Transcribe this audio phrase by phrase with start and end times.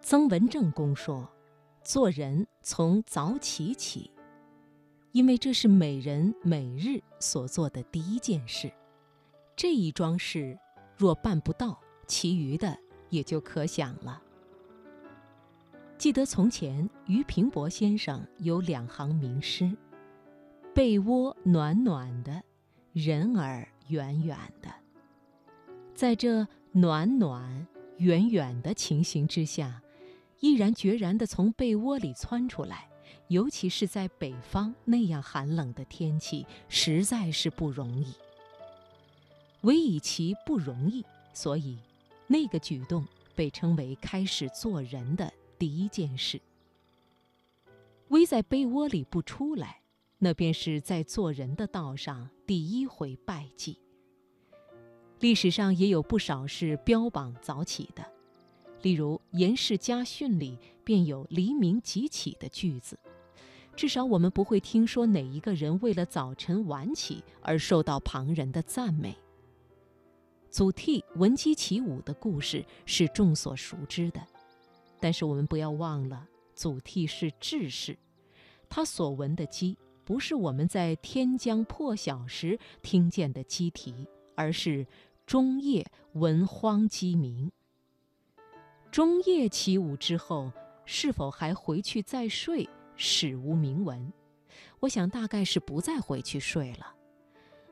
[0.00, 1.28] 曾文正公说
[1.84, 4.10] 做人从早起起
[5.12, 8.72] 因为这是每人每日所做的第一件事。
[9.54, 10.58] 这一桩事
[10.96, 12.74] 若办不到其余的
[13.10, 14.22] 也就可想了。
[15.98, 19.76] 记得从前于平伯先生有两行名诗
[20.74, 22.42] 被窝暖暖的
[22.94, 24.87] 人儿远远的。
[25.98, 27.66] 在这暖暖
[27.96, 29.82] 远远的情形之下，
[30.38, 32.88] 毅然决然地从被窝里窜出来，
[33.26, 38.14] 尤其是在北方那样寒冷的天气，实在是不容易。
[39.62, 41.76] 唯以其不容易，所以
[42.28, 46.40] 那个举动被称为开始做人的第一件事。
[48.10, 49.80] 危在被窝里不出来，
[50.18, 53.80] 那便是在做人的道上第一回败绩。
[55.20, 58.04] 历史上也有不少是标榜早起的，
[58.82, 62.96] 例如《颜氏家训》里便有“黎明即起”的句子。
[63.74, 69.16] 至少我们不会听说哪一个人为了早晨晚起而受到旁人的赞美。
[70.50, 74.20] 祖逖闻鸡起舞的故事是众所熟知的，
[75.00, 77.96] 但是我们不要忘了，祖逖是志士，
[78.68, 84.06] 他所闻的鸡不是我们在天将破晓时听见的鸡啼，
[84.38, 84.86] 而是。
[85.26, 87.52] 中夜闻荒鸡鸣。
[88.90, 90.50] 中夜起舞之后，
[90.86, 92.66] 是否还回去再睡，
[92.96, 94.10] 史无明文。
[94.80, 96.94] 我想大概是不再回去睡了。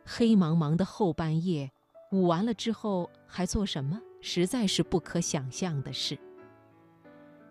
[0.04, 1.72] 黑茫茫的后半夜，
[2.12, 3.98] 舞完了之后还做什么？
[4.20, 6.18] 实在是不可想象的事。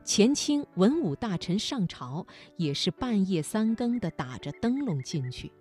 [0.03, 2.27] 前清文武大臣上朝，
[2.57, 5.51] 也是半夜三更的打着灯笼进去，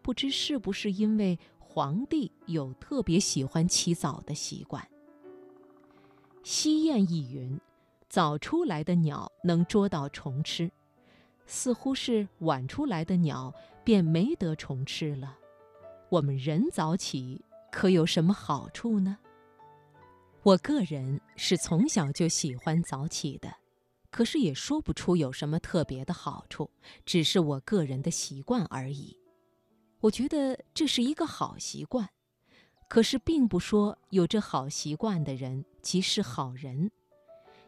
[0.00, 1.38] 不知是不是因为。
[1.74, 4.88] 皇帝有特别喜欢起早的习惯。
[6.44, 7.60] 西谚亦云
[8.08, 10.70] ：“早出来的鸟能捉到虫吃，
[11.46, 13.52] 似乎是晚出来的鸟
[13.82, 15.36] 便没得虫吃了。”
[16.10, 19.18] 我们人早起可有什么好处呢？
[20.44, 23.52] 我个人是从小就喜欢早起的，
[24.12, 26.70] 可是也说不出有什么特别的好处，
[27.04, 29.18] 只是我个人的习惯而已。
[30.04, 32.10] 我觉得这是一个好习惯，
[32.90, 36.90] 可是并不说有这好习惯的人即是好人，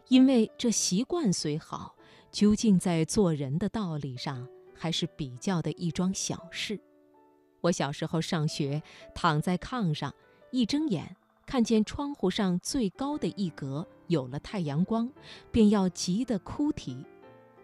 [0.08, 1.96] 因为这习惯虽好，
[2.30, 6.78] 究竟在做人的道理上还是比较的一桩小事。
[7.62, 8.82] 我小时候上学，
[9.14, 10.14] 躺在炕上，
[10.50, 11.16] 一睁眼
[11.46, 15.10] 看见窗户上最高的一格有了太阳光，
[15.50, 17.02] 便要急得哭啼。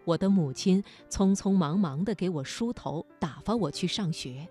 [0.03, 4.49] 我的母亲匆匆忙忙地给我梳头，打发我去上学。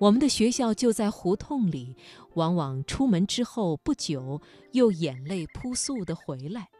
[0.00, 1.94] 我们的学校就在胡同里，
[2.32, 4.40] 往往出门之后不久，
[4.72, 6.70] 又眼泪扑簌地回来。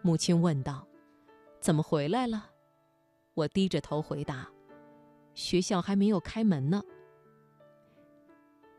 [0.00, 0.88] 母亲问道
[1.60, 2.48] ：“怎么回来了？”
[3.34, 4.48] 我低着头回答
[5.34, 6.82] ：“学校还没有开门呢。”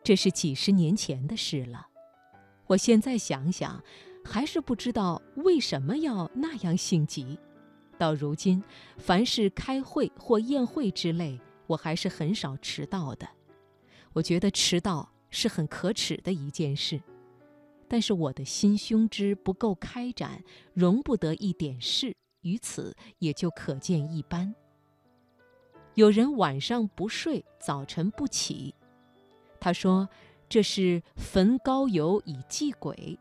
[0.03, 1.85] 这是几十年前的事了。
[2.65, 3.79] 我现在想想，
[4.25, 7.37] 还是不知道为什么要那样性急。
[7.99, 8.63] 到如今，
[8.97, 13.29] 凡是开会或宴会之类，我还是很少迟到的。
[14.13, 17.01] 我觉得迟到是很可耻的一件事，
[17.88, 20.44] 但是我的心胸之不够开展，
[20.74, 24.53] 容不得一点事，于此也就可见一斑。
[25.96, 28.74] 有人晚上不睡，早晨不起，
[29.59, 30.07] 他说
[30.47, 33.18] 这是焚高油以祭鬼。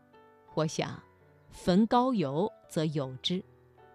[0.55, 1.01] 我想，
[1.49, 3.43] 焚高油则有之，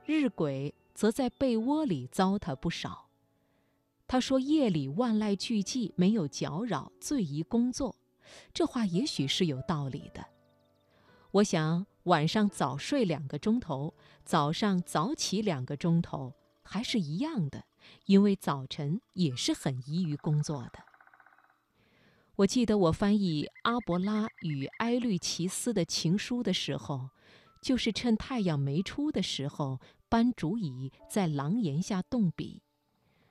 [0.05, 3.08] 日鬼则在被窝里糟蹋不少。
[4.09, 7.95] 他说：“夜里万籁俱寂，没有搅扰，最宜工作。”
[8.53, 10.27] 这话也许是有道理的。
[11.31, 13.95] 我想晚上早睡两个钟头，
[14.25, 16.33] 早上早起两个钟头，
[16.63, 17.65] 还是一样的，
[18.07, 20.79] 因为早晨也是很宜于工作的。
[22.37, 27.11] 我记得我翻译阿伯拉与埃律奇斯的情书的时候，
[27.63, 32.63] 就是趁太阳没出的时候，搬竹椅在廊檐下动笔。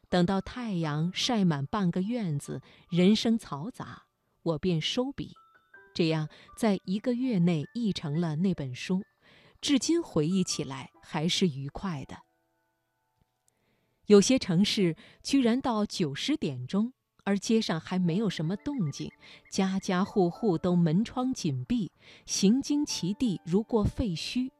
[0.10, 4.04] 等到太阳晒满半个院子，人声嘈杂，
[4.42, 5.34] 我便收笔。
[5.94, 9.02] 这样，在一个月内译成了那本书，
[9.60, 12.20] 至今回忆起来还是愉快的。
[14.06, 16.94] 有些城市居然到九十点钟，
[17.26, 19.12] 而街上还没有什么动静，
[19.52, 21.92] 家家户户都门窗紧闭，
[22.26, 24.52] 行经其地如过废墟。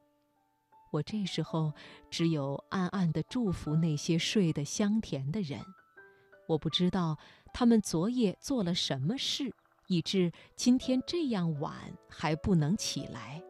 [0.90, 1.72] 我这时候
[2.10, 5.60] 只有暗暗地祝福那些睡得香甜的人。
[6.46, 7.18] 我不知道
[7.52, 9.52] 他们昨夜做了什么事，
[9.86, 11.74] 以致今天这样晚
[12.08, 13.42] 还不能起来。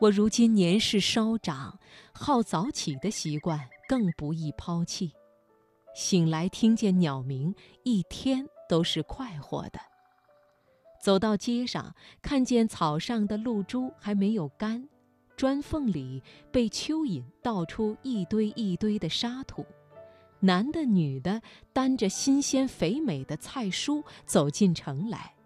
[0.00, 1.78] 我如今年事稍长，
[2.12, 5.12] 好早起的习惯更不易抛弃。
[5.94, 9.80] 醒来听见鸟鸣，一天都是快活的。
[11.02, 14.88] 走到街上，看见草上的露珠还没有干，
[15.38, 16.20] 砖缝里
[16.50, 19.64] 被蚯蚓倒出一堆一堆的沙土。
[20.40, 21.40] 男的、女的
[21.72, 25.36] 担着新鲜肥美的菜蔬走进城来，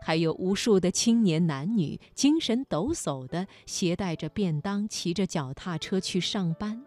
[0.00, 6.80] 还有无数的青年男女精神抖擞地携带着便当，骑着脚踏车去上班。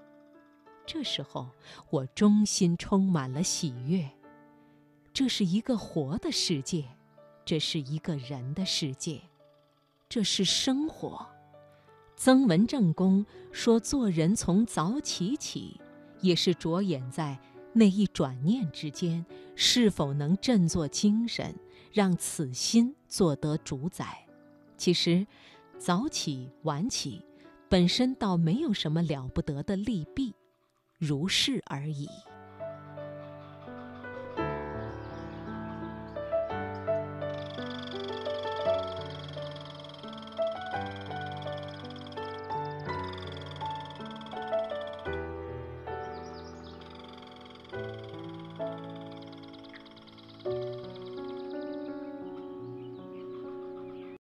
[0.85, 1.49] 这时候，
[1.89, 4.09] 我衷心充满了喜悦。
[5.11, 6.85] 这是一个活的世界，
[7.43, 9.19] 这是一个人的世界，
[10.07, 11.34] 这是生活。
[12.15, 15.79] 曾文正公说：“做人从早起起。”
[16.21, 17.37] 也是着眼在
[17.73, 19.23] 那一转念之间，
[19.55, 21.53] 是否能振作精神，
[21.91, 24.25] 让此心做得主宰。
[24.77, 25.27] 其实，
[25.77, 27.21] 早起晚起，
[27.69, 30.33] 本身倒没有什么了不得的利弊，
[30.97, 32.07] 如是而已。